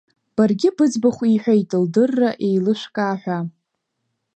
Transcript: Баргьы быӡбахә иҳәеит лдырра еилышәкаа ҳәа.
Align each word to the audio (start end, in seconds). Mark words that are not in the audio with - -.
Баргьы 0.35 0.69
быӡбахә 0.75 1.21
иҳәеит 1.33 1.69
лдырра 1.83 2.29
еилышәкаа 2.47 3.15
ҳәа. 3.21 3.39